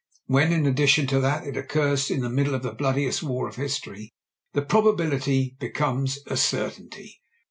[0.25, 3.57] When, in addition to that, it occurs in the middle of the bloodiest war of
[3.57, 4.15] history,
[4.53, 7.21] the probability becomes a certainty.